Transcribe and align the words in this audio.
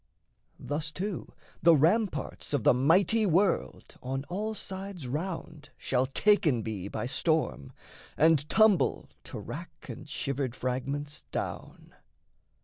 Thus, 0.59 0.91
too, 0.91 1.31
the 1.61 1.75
ramparts 1.75 2.53
of 2.53 2.63
the 2.63 2.73
mighty 2.73 3.27
world 3.27 3.97
On 4.01 4.23
all 4.29 4.55
sides 4.55 5.05
round 5.05 5.69
shall 5.77 6.07
taken 6.07 6.63
be 6.63 6.87
by 6.87 7.05
storm, 7.05 7.71
And 8.17 8.49
tumble 8.49 9.11
to 9.25 9.37
wrack 9.37 9.85
and 9.89 10.09
shivered 10.09 10.55
fragments 10.55 11.21
down. 11.31 11.93